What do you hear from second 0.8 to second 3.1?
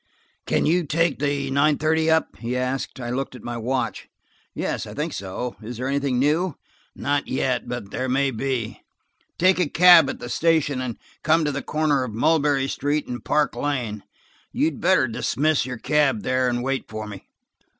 take the nine thirty up?" he asked.